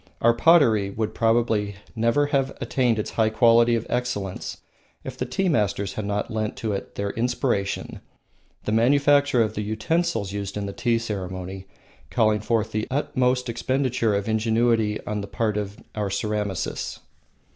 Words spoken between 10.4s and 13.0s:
in the tea ceremony calling forth the